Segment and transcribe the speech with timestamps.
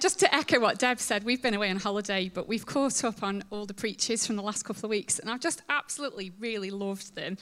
[0.00, 3.22] Just to echo what Deb said, we've been away on holiday, but we've caught up
[3.22, 6.70] on all the preachers from the last couple of weeks, and I've just absolutely really
[6.70, 7.36] loved them.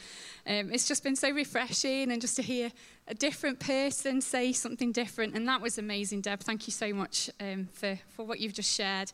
[0.44, 2.72] Um, it's just been so refreshing, and just to hear
[3.06, 6.40] a different person say something different, and that was amazing, Deb.
[6.40, 9.12] Thank you so much um, for, for what you've just shared.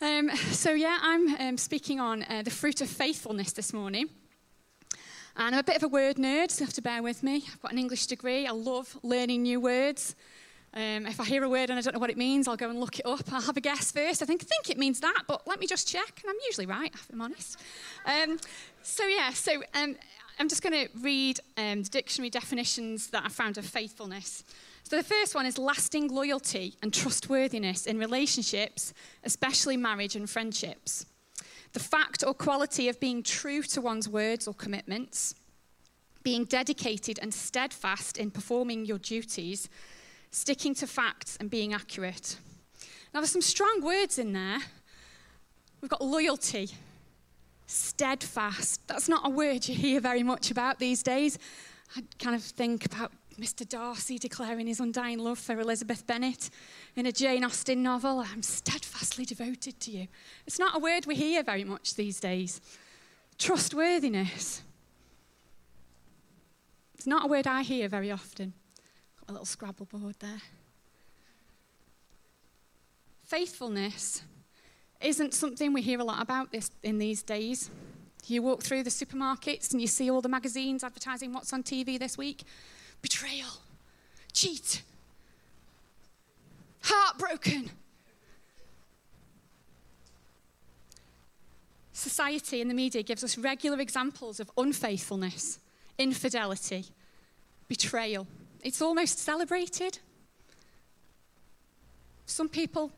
[0.00, 4.10] Um, so, yeah, I'm um, speaking on uh, the fruit of faithfulness this morning.
[5.36, 7.42] And I'm a bit of a word nerd, so you have to bear with me.
[7.52, 8.46] I've got an English degree.
[8.46, 10.14] I love learning new words.
[10.78, 12.70] Um, if I hear a word and I don't know what it means, I'll go
[12.70, 13.32] and look it up.
[13.32, 14.22] I'll have a guess first.
[14.22, 16.20] I think, I think it means that, but let me just check.
[16.22, 17.58] And I'm usually right, if I'm honest.
[18.06, 18.38] Um,
[18.84, 19.96] so, yeah, so um,
[20.38, 24.44] I'm just going to read um, the dictionary definitions that I found of faithfulness.
[24.84, 31.06] So, the first one is lasting loyalty and trustworthiness in relationships, especially marriage and friendships.
[31.72, 35.34] The fact or quality of being true to one's words or commitments,
[36.22, 39.68] being dedicated and steadfast in performing your duties
[40.30, 42.36] sticking to facts and being accurate.
[43.12, 44.58] Now, there's some strong words in there.
[45.80, 46.70] We've got loyalty,
[47.66, 48.86] steadfast.
[48.86, 51.38] That's not a word you hear very much about these days.
[51.96, 53.66] I kind of think about Mr.
[53.66, 56.50] Darcy declaring his undying love for Elizabeth Bennet
[56.96, 58.18] in a Jane Austen novel.
[58.20, 60.08] I'm steadfastly devoted to you.
[60.46, 62.60] It's not a word we hear very much these days.
[63.38, 64.62] Trustworthiness.
[66.94, 68.54] It's not a word I hear very often
[69.28, 70.40] a little Scrabble board there.
[73.24, 74.22] Faithfulness
[75.02, 77.70] isn't something we hear a lot about this, in these days.
[78.26, 81.98] You walk through the supermarkets and you see all the magazines advertising what's on TV
[81.98, 82.42] this week
[83.00, 83.50] betrayal,
[84.32, 84.82] cheat,
[86.82, 87.70] heartbroken.
[91.92, 95.58] Society and the media gives us regular examples of unfaithfulness,
[95.98, 96.86] infidelity,
[97.68, 98.26] betrayal.
[98.62, 99.98] It's almost celebrated.
[102.26, 102.92] Some people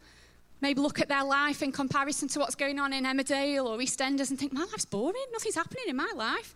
[0.61, 4.30] maybe look at their life in comparison to what's going on in Emmerdale or EastEnders
[4.30, 6.55] and think, my life's boring, nothing's happening in my life.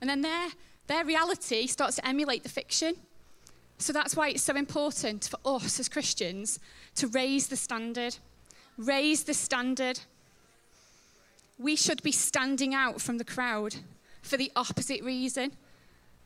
[0.00, 0.48] And then their,
[0.86, 2.94] their reality starts to emulate the fiction.
[3.78, 6.58] So that's why it's so important for us as Christians
[6.96, 8.16] to raise the standard.
[8.76, 10.00] Raise the standard.
[11.58, 13.76] We should be standing out from the crowd
[14.22, 15.52] for the opposite reason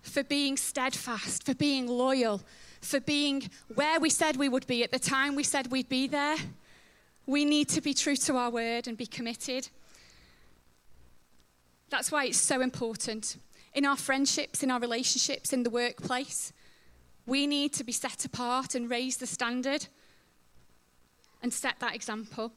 [0.02, 2.42] for being steadfast, for being loyal,
[2.80, 6.06] for being where we said we would be at the time we said we'd be
[6.06, 6.36] there.
[7.26, 9.68] We need to be true to our word and be committed.
[11.88, 13.36] That's why it's so important.
[13.74, 16.52] In our friendships, in our relationships, in the workplace,
[17.26, 19.86] we need to be set apart and raise the standard
[21.42, 22.52] and set that example.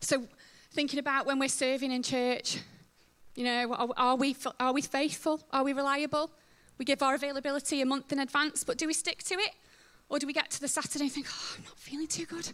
[0.00, 0.26] So,
[0.72, 2.58] thinking about when we're serving in church,
[3.34, 5.40] you know, are, we, are we faithful?
[5.52, 6.30] Are we reliable?
[6.78, 9.52] We give our availability a month in advance, but do we stick to it?
[10.08, 12.50] Or do we get to the Saturday and think, oh, I'm not feeling too good?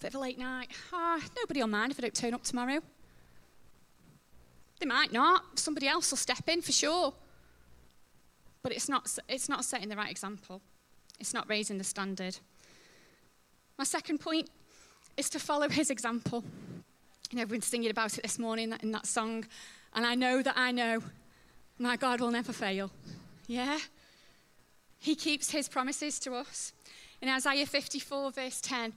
[0.00, 0.68] Bit of a late night.
[0.92, 2.80] Ah, oh, nobody will mind if I don't turn up tomorrow.
[4.80, 5.58] They might not.
[5.58, 7.14] Somebody else will step in for sure.
[8.62, 10.60] But it's not, it's not setting the right example.
[11.18, 12.38] It's not raising the standard.
[13.78, 14.50] My second point
[15.16, 16.44] is to follow his example.
[17.30, 19.46] You know, we've been singing about it this morning in that song.
[19.94, 21.02] And I know that I know
[21.78, 22.90] my God will never fail.
[23.46, 23.78] Yeah?
[24.98, 26.72] He keeps his promises to us.
[27.20, 28.92] In Isaiah 54, verse 10,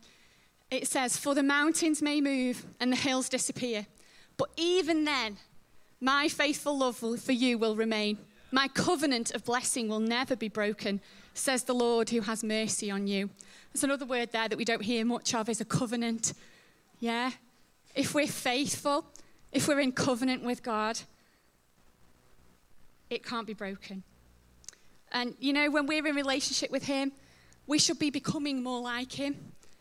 [0.69, 3.85] it says, For the mountains may move and the hills disappear,
[4.37, 5.37] but even then,
[5.99, 8.17] my faithful love for you will remain.
[8.51, 11.01] My covenant of blessing will never be broken,
[11.33, 13.29] says the Lord who has mercy on you.
[13.73, 16.33] There's another word there that we don't hear much of is a covenant.
[16.99, 17.31] Yeah?
[17.95, 19.05] If we're faithful,
[19.51, 20.99] if we're in covenant with God,
[23.09, 24.03] it can't be broken.
[25.11, 27.11] And you know, when we're in relationship with Him,
[27.65, 29.35] we should be becoming more like Him.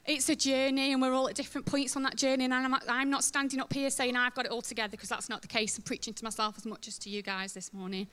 [0.05, 2.45] It's a journey, and we're all at different points on that journey.
[2.45, 5.29] And I'm, I'm not standing up here saying I've got it all together because that's
[5.29, 5.77] not the case.
[5.77, 8.07] I'm preaching to myself as much as to you guys this morning.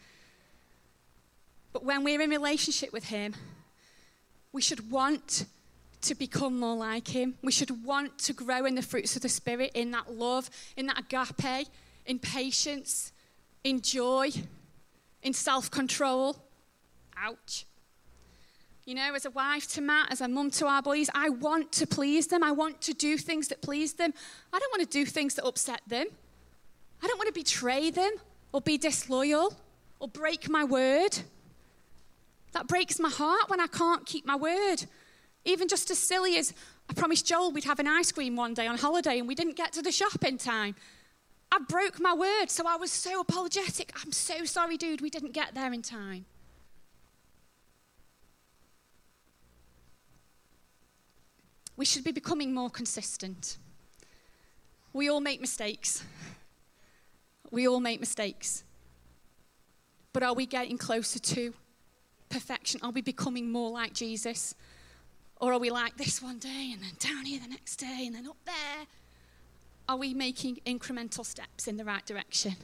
[1.71, 3.35] But when we're in relationship with Him,
[4.51, 5.45] we should want
[6.03, 7.35] to become more like him.
[7.41, 10.85] We should want to grow in the fruits of the Spirit, in that love, in
[10.87, 11.67] that agape,
[12.05, 13.11] in patience,
[13.63, 14.31] in joy,
[15.21, 16.37] in self control.
[17.17, 17.65] Ouch.
[18.85, 21.71] You know, as a wife to Matt, as a mum to our boys, I want
[21.73, 22.43] to please them.
[22.43, 24.13] I want to do things that please them.
[24.51, 26.07] I don't want to do things that upset them.
[27.01, 28.11] I don't want to betray them
[28.51, 29.55] or be disloyal
[29.99, 31.17] or break my word.
[32.51, 34.85] That breaks my heart when I can't keep my word.
[35.45, 36.53] Even just as silly as
[36.89, 39.57] I promised Joel we'd have an ice cream one day on holiday and we didn't
[39.57, 40.75] get to the shop in time.
[41.51, 43.91] I broke my word, so I was so apologetic.
[44.03, 46.25] I'm so sorry, dude, we didn't get there in time.
[51.75, 53.57] we should be becoming more consistent.
[54.91, 56.03] We all make mistakes.
[57.51, 58.63] We all make mistakes.
[60.11, 61.53] But are we getting closer to
[62.29, 62.79] perfection?
[62.83, 64.53] Are we becoming more like Jesus?
[65.37, 68.15] Or are we like this one day and then down here the next day and
[68.15, 68.85] then up there?
[69.89, 72.55] Are we making incremental steps in the right direction?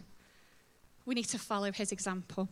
[1.06, 2.48] We need to follow his example.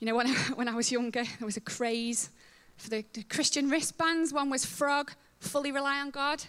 [0.00, 2.30] You know, when I, when I was younger, there was a craze
[2.76, 4.32] for the, the Christian wristbands.
[4.32, 6.44] One was Frog, fully rely on God.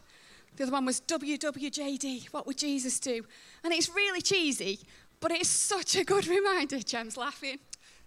[0.55, 3.25] The other one was WWJD, what would Jesus do?
[3.63, 4.79] And it's really cheesy,
[5.19, 6.79] but it's such a good reminder.
[6.79, 7.59] Jem's laughing,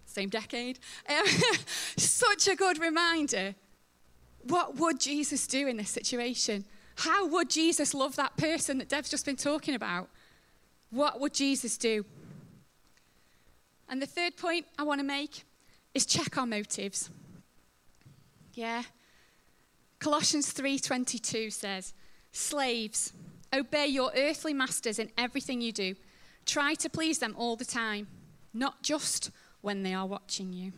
[0.09, 0.79] same decade.
[1.07, 1.25] Um,
[1.97, 3.55] such a good reminder.
[4.43, 6.65] What would Jesus do in this situation?
[6.95, 10.09] How would Jesus love that person that Deb's just been talking about?
[10.89, 12.05] What would Jesus do?
[13.87, 15.43] And the third point I want to make
[15.93, 17.09] is check our motives.
[18.53, 18.83] Yeah.
[19.99, 21.93] Colossians 3:22 says,
[22.31, 23.13] "Slaves,
[23.53, 25.95] obey your earthly masters in everything you do.
[26.45, 28.07] Try to please them all the time,
[28.53, 30.73] not just when they are watching you.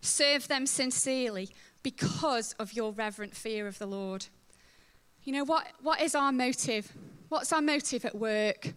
[0.00, 1.50] Serve them sincerely
[1.82, 4.26] because of your reverent fear of the Lord."
[5.24, 6.92] You know what what is our motive?
[7.28, 8.74] What's our motive at work?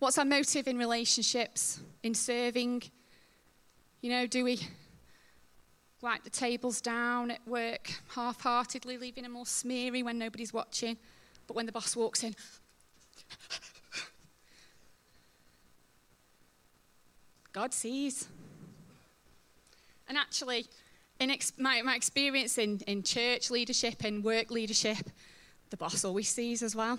[0.00, 2.82] What's our motive in relationships, in serving?
[4.00, 4.58] You know, do we
[6.00, 10.96] wipe the tables down at work half heartedly, leaving them all smeary when nobody's watching?
[11.46, 12.34] But when the boss walks in,
[17.52, 18.28] God sees.
[20.08, 20.66] And actually,
[21.20, 25.10] in ex- my, my experience in, in church leadership and work leadership,
[25.70, 26.98] the boss always sees as well.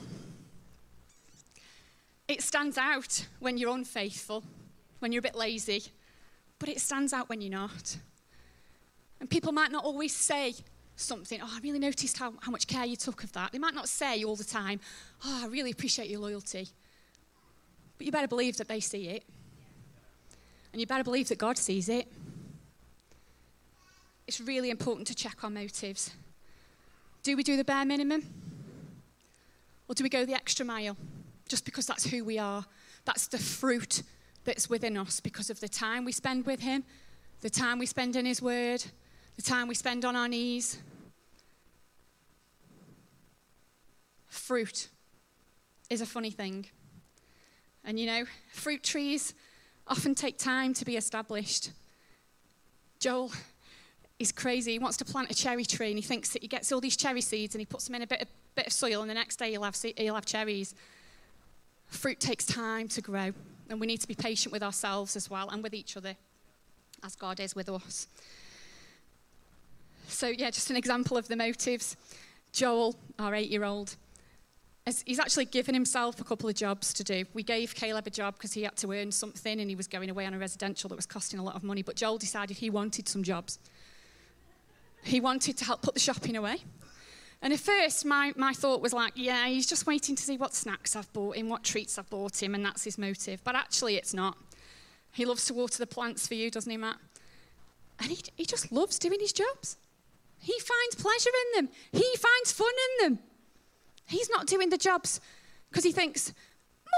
[2.28, 4.44] It stands out when you're unfaithful,
[5.00, 5.84] when you're a bit lazy,
[6.60, 7.98] but it stands out when you're not.
[9.20, 10.56] And people might not always say
[10.96, 13.52] something, oh, I really noticed how, how much care you took of that.
[13.52, 14.80] They might not say all the time,
[15.26, 16.70] oh, I really appreciate your loyalty.
[17.98, 19.24] But you better believe that they see it.
[20.74, 22.12] And you better believe that God sees it.
[24.28, 26.12] It's really important to check our motives.
[27.22, 28.24] Do we do the bare minimum?
[29.88, 30.98] Or do we go the extra mile?
[31.54, 32.66] just because that's who we are.
[33.06, 34.02] That's the fruit
[34.44, 36.84] that's within us because of the time we spend with Him,
[37.42, 38.84] the time we spend in His Word,
[39.36, 40.80] the time we spend on our knees.
[44.28, 44.90] Fruit
[45.92, 46.66] is a funny thing.
[47.86, 49.36] And you know, fruit trees
[49.88, 51.72] often take time to be established.
[53.00, 53.32] Joel
[54.20, 54.74] is crazy.
[54.74, 56.96] He wants to plant a cherry tree and he thinks that he gets all these
[56.96, 59.14] cherry seeds and he puts them in a bit of, bit of soil and the
[59.14, 60.74] next day he'll have, he'll have cherries.
[61.88, 63.32] Fruit takes time to grow,
[63.70, 66.16] and we need to be patient with ourselves as well and with each other
[67.04, 68.08] as God is with us.
[70.08, 71.96] So, yeah, just an example of the motives.
[72.52, 73.96] Joel, our eight year old,
[75.06, 77.26] he's actually given himself a couple of jobs to do.
[77.34, 80.10] We gave Caleb a job because he had to earn something and he was going
[80.10, 81.82] away on a residential that was costing a lot of money.
[81.82, 83.60] But Joel decided he wanted some jobs.
[85.04, 86.58] He wanted to help put the shopping away.
[87.42, 90.54] And at first, my, my thought was like, yeah, he's just waiting to see what
[90.54, 93.44] snacks I've bought him, what treats I've bought him, and that's his motive.
[93.44, 94.38] But actually, it's not.
[95.12, 96.98] He loves to water the plants for you, doesn't he, Matt?
[98.00, 99.78] And he, he just loves doing his jobs.
[100.40, 102.72] He finds pleasure in them, he finds fun
[103.02, 103.20] in them.
[104.13, 105.20] He's not doing the jobs
[105.70, 106.34] because he thinks,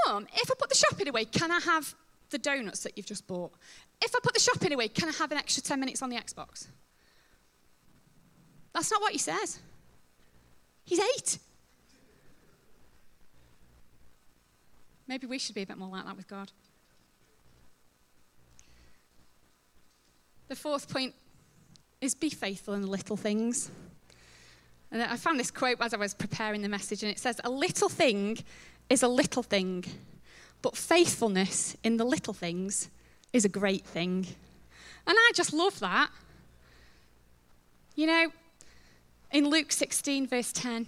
[0.05, 1.95] Mum, if I put the shopping away, can I have
[2.29, 3.53] the donuts that you've just bought?
[4.01, 6.17] If I put the shopping away, can I have an extra 10 minutes on the
[6.17, 6.67] Xbox?
[8.74, 9.60] That's not what he says.
[10.84, 11.39] He's eight.
[15.07, 16.51] Maybe we should be a bit more like that with God.
[20.48, 21.13] The fourth point
[22.01, 23.72] is be faithful in the little things.
[24.96, 27.50] And I found this quote as I was preparing the message, and it says, A
[27.50, 28.38] little thing
[28.90, 29.84] is a little thing,
[30.62, 32.90] but faithfulness in the little things
[33.34, 34.25] is a great thing.
[35.06, 36.12] And I just love that.
[37.96, 38.32] You know,
[39.34, 40.88] in Luke 16, verse 10,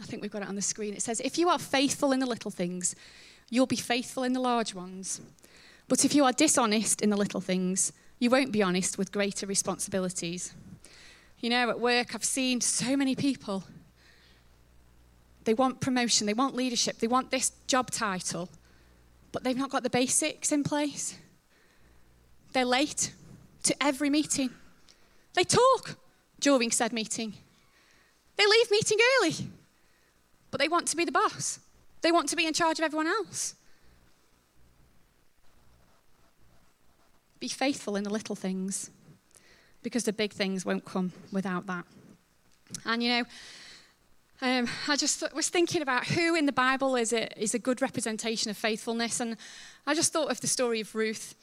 [0.00, 2.18] I think we've got it on the screen, it says, If you are faithful in
[2.18, 2.96] the little things,
[3.50, 5.20] you'll be faithful in the large ones.
[5.86, 9.46] But if you are dishonest in the little things, you won't be honest with greater
[9.46, 10.54] responsibilities.
[11.40, 13.64] You know, at work, I've seen so many people.
[15.44, 18.50] They want promotion, they want leadership, they want this job title,
[19.32, 21.16] but they've not got the basics in place.
[22.52, 23.14] They're late
[23.62, 24.50] to every meeting.
[25.34, 25.96] They talk
[26.40, 27.34] during said meeting.
[28.36, 29.50] They leave meeting early,
[30.50, 31.60] but they want to be the boss.
[32.02, 33.54] They want to be in charge of everyone else.
[37.40, 38.90] Be faithful in the little things
[39.82, 41.84] because the big things won't come without that.
[42.84, 43.24] And you know,
[44.40, 47.82] um, I just was thinking about who in the Bible is a, is a good
[47.82, 49.18] representation of faithfulness.
[49.18, 49.36] And
[49.86, 51.34] I just thought of the story of Ruth.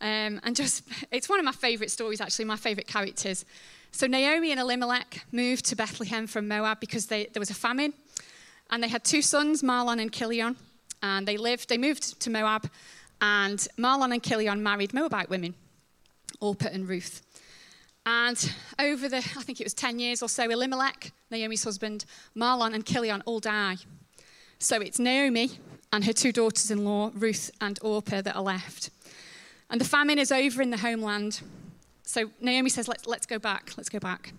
[0.00, 0.82] Um, and just,
[1.12, 3.44] it's one of my favourite stories, actually, my favourite characters.
[3.92, 7.92] So Naomi and Elimelech moved to Bethlehem from Moab because they, there was a famine.
[8.70, 10.56] And they had two sons, Mahlon and Chilion.
[11.02, 12.68] And they lived, they moved to Moab.
[13.20, 15.54] And Mahlon and Chilion married Moabite women,
[16.40, 17.22] Orpah and Ruth.
[18.12, 22.04] And over the, I think it was 10 years or so, Elimelech, Naomi's husband,
[22.36, 23.76] Mahlon, and Chilion all die.
[24.58, 25.52] So it's Naomi
[25.92, 28.90] and her two daughters in law, Ruth and Orpah, that are left.
[29.70, 31.40] And the famine is over in the homeland.
[32.02, 34.32] So Naomi says, let's, let's go back, let's go back.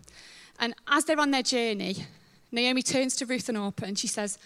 [0.59, 1.95] And as they're on their journey,
[2.51, 4.37] Naomi turns to Ruth and Orpah and she says,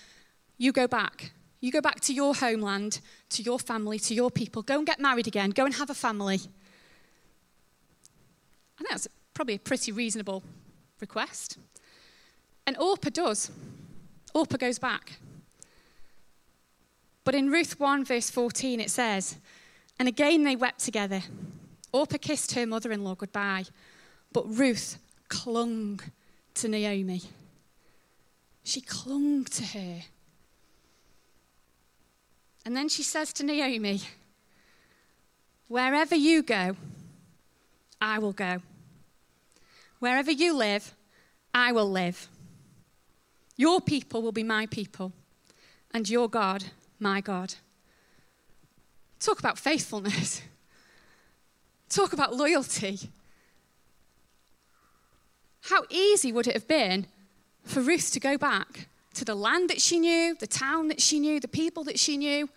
[0.60, 1.32] You go back.
[1.62, 4.62] You go back to your homeland, to your family, to your people.
[4.62, 5.50] Go and get married again.
[5.50, 6.42] Go and have a family.
[8.76, 10.44] I think that's probably a pretty reasonable
[11.00, 11.58] request.
[12.68, 13.52] And Orpah does.
[14.34, 15.14] Orpah goes back.
[17.24, 19.38] But in Ruth 1, verse 14, it says,
[20.00, 21.22] And again they wept together.
[21.92, 23.66] Orpah kissed her mother in law goodbye,
[24.34, 26.02] but Ruth clung
[26.56, 27.22] to Naomi.
[28.64, 30.02] She clung to her.
[32.66, 34.02] And then she says to Naomi,
[35.68, 36.76] Wherever you go,
[38.02, 38.62] I will go.
[40.00, 40.94] Wherever you live,
[41.54, 42.28] I will live.
[43.58, 45.14] Your people will be my people,
[45.94, 46.66] and your God,
[47.00, 47.56] my God.
[49.20, 50.42] Talk about faithfulness.
[51.90, 53.00] Talk about loyalty.
[55.62, 57.08] How easy would it have been
[57.64, 61.20] for Ruth to go back to the land that she knew, the town that she
[61.20, 62.50] knew, the people that she knew,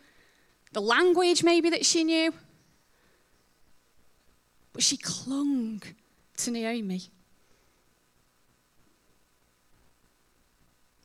[0.73, 2.35] the language maybe that she knew?
[4.79, 5.83] But she clung
[6.37, 7.03] to Naomi.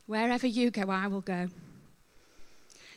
[0.06, 1.48] Wherever you go, I will go.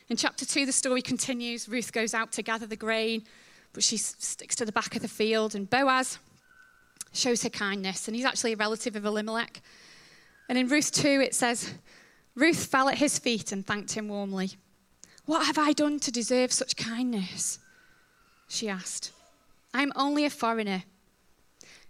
[0.08, 1.68] In chapter 2, the story continues.
[1.68, 3.24] Ruth goes out to gather the grain,
[3.72, 6.20] but she sticks to the back of the field, and Boaz
[7.12, 9.60] shows her kindness, and he's actually a relative of Elimelech.
[10.48, 11.74] And in Ruth 2, it says,
[12.36, 14.50] Ruth fell at his feet and thanked him warmly.
[15.26, 17.58] What have I done to deserve such kindness?
[18.46, 19.10] She asked.
[19.72, 20.84] I am only a foreigner.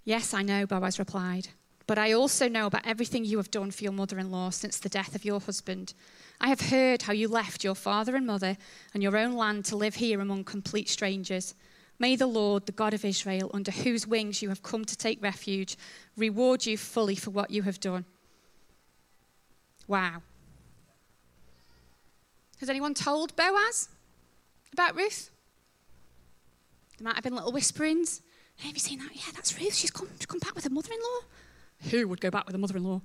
[0.05, 1.49] Yes, I know, Boaz replied.
[1.87, 4.79] But I also know about everything you have done for your mother in law since
[4.79, 5.95] the death of your husband.
[6.41, 8.59] I have heard how you left your father and mother
[8.93, 11.55] and your own land to live here among complete strangers.
[11.99, 15.23] May the Lord, the God of Israel, under whose wings you have come to take
[15.23, 15.77] refuge,
[16.17, 18.05] reward you fully for what you have done.
[19.87, 20.23] Wow.
[22.61, 23.89] Has anyone told Boaz
[24.73, 25.31] about Ruth?
[26.99, 28.23] There might have been little whisperings.
[28.59, 29.11] Have you seen that?
[29.15, 29.75] Yeah, that's Ruth.
[29.75, 31.91] She's come, she's come back with her mother in law.
[31.91, 33.01] Who would go back with a mother in law?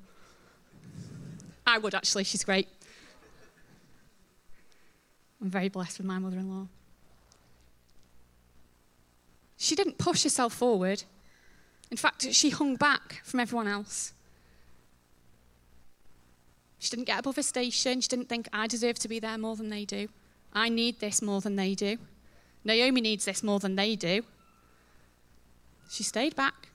[1.66, 2.24] I would actually.
[2.24, 2.68] She's great.
[5.42, 6.68] I'm very blessed with my mother in law.
[9.58, 11.04] She didn't push herself forward.
[11.92, 14.14] In fact, she hung back from everyone else.
[16.80, 18.02] She didn't get above her station.
[18.02, 20.10] She didn't think, I deserve to be there more than they do.
[20.52, 21.98] I need this more than they do.
[22.64, 24.24] Naomi needs this more than they do.
[25.90, 26.70] She stayed back,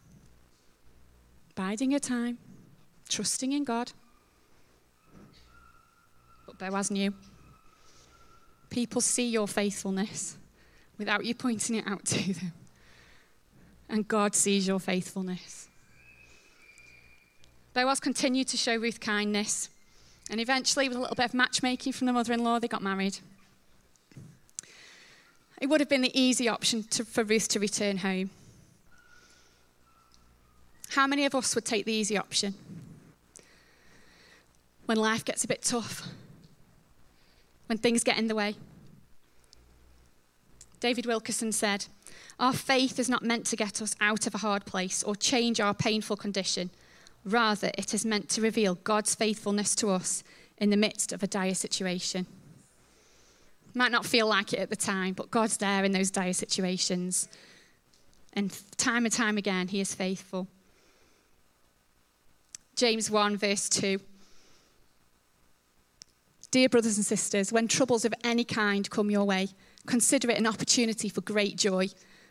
[1.55, 2.39] biding her time,
[3.09, 3.93] trusting in God.
[6.47, 7.15] But Boaz knew.
[8.71, 10.37] People see your faithfulness
[10.99, 12.53] without you pointing it out to them.
[13.89, 15.69] And God sees your faithfulness.
[17.73, 19.71] Boaz continued to show Ruth kindness.
[20.31, 22.83] And eventually, with a little bit of matchmaking from the mother in law, they got
[22.83, 23.19] married.
[25.61, 28.31] It would have been the easy option to, for Ruth to return home.
[30.91, 32.55] How many of us would take the easy option?
[34.87, 36.07] When life gets a bit tough,
[37.67, 38.57] when things get in the way.
[40.81, 41.87] David Wilkerson said,
[42.41, 45.61] Our faith is not meant to get us out of a hard place or change
[45.61, 46.71] our painful condition.
[47.25, 50.23] Rather, it is meant to reveal God's faithfulness to us
[50.57, 52.27] in the midst of a dire situation.
[53.79, 57.29] Might not feel like it at the time, but God's there in those dire situations.
[58.33, 60.49] And time and time again, He is faithful.
[62.75, 64.01] James 1, verse 2.
[66.51, 69.47] Dear brothers and sisters, when troubles of any kind come your way,
[69.87, 71.87] consider it an opportunity for great joy.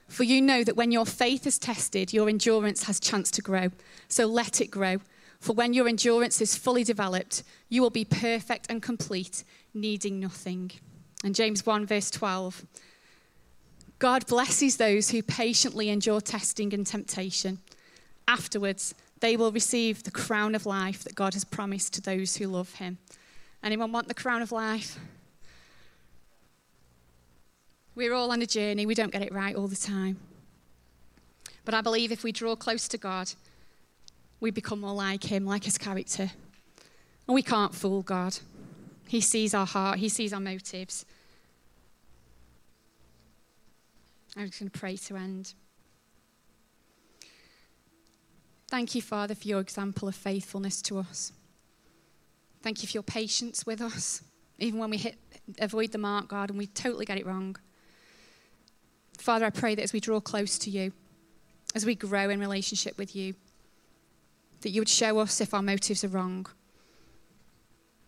[0.10, 3.70] For you know that when your faith is tested, your endurance has chance to grow.
[4.10, 4.98] So let it grow.
[5.40, 10.72] For when your endurance is fully developed, you will be perfect and complete, needing nothing.
[11.24, 12.66] And James 1, verse 12.
[14.00, 17.60] God blesses those who patiently endure testing and temptation.
[18.28, 22.48] Afterwards, they will receive the crown of life that God has promised to those who
[22.48, 23.00] love him.
[23.64, 25.00] Anyone want the crown of life?
[27.96, 28.86] We're all on a journey.
[28.86, 30.20] We don't get it right all the time.
[31.66, 33.32] But I believe if we draw close to God,
[34.40, 36.30] we become more like him, like his character.
[37.28, 38.38] And we can't fool God.
[39.08, 41.06] He sees our heart, He sees our motives.
[44.36, 45.54] I'm just going to pray to end.
[48.70, 51.32] Thank you, Father, for your example of faithfulness to us.
[52.62, 54.22] Thank you for your patience with us,
[54.60, 55.18] even when we hit,
[55.60, 57.56] avoid the mark, God, and we totally get it wrong.
[59.18, 60.92] Father, I pray that as we draw close to you,
[61.74, 63.36] as we grow in relationship with you,
[64.62, 66.46] that you would show us if our motives are wrong.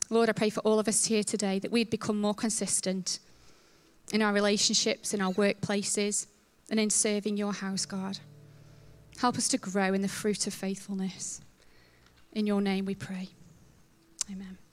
[0.10, 3.20] Lord, I pray for all of us here today that we'd become more consistent
[4.12, 6.28] in our relationships, in our workplaces,
[6.70, 8.20] and in serving your house, God.
[9.18, 11.42] Help us to grow in the fruit of faithfulness.
[12.34, 13.30] In your name we pray.